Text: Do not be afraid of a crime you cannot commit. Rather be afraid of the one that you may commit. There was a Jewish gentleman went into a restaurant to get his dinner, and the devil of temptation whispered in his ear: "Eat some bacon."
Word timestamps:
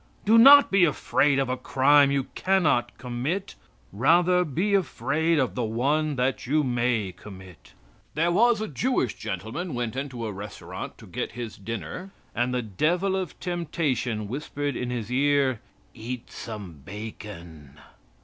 Do 0.25 0.39
not 0.39 0.71
be 0.71 0.83
afraid 0.83 1.37
of 1.37 1.47
a 1.47 1.55
crime 1.55 2.09
you 2.09 2.23
cannot 2.33 2.97
commit. 2.97 3.53
Rather 3.93 4.43
be 4.43 4.73
afraid 4.73 5.37
of 5.37 5.53
the 5.53 5.63
one 5.63 6.15
that 6.15 6.47
you 6.47 6.63
may 6.63 7.11
commit. 7.15 7.73
There 8.15 8.31
was 8.31 8.61
a 8.61 8.67
Jewish 8.67 9.13
gentleman 9.13 9.75
went 9.75 9.95
into 9.95 10.25
a 10.25 10.31
restaurant 10.33 10.97
to 10.97 11.05
get 11.05 11.33
his 11.33 11.55
dinner, 11.55 12.09
and 12.33 12.51
the 12.51 12.63
devil 12.63 13.15
of 13.15 13.39
temptation 13.39 14.27
whispered 14.27 14.75
in 14.75 14.89
his 14.89 15.11
ear: 15.11 15.61
"Eat 15.93 16.31
some 16.31 16.81
bacon." 16.83 17.79